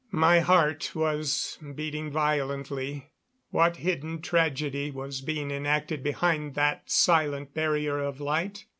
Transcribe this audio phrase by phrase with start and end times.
[0.13, 3.11] My heart was beating violently.
[3.51, 8.65] What hidden tragedy was being enacted behind that silent barrier of light?